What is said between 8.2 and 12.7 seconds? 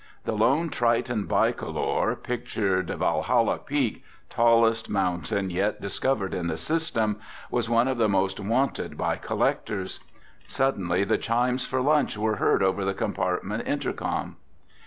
wanted by collectors. Suddenly the chimes for lunch were heard